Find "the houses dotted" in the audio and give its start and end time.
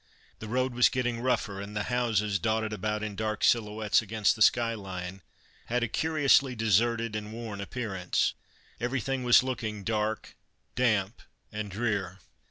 1.75-2.73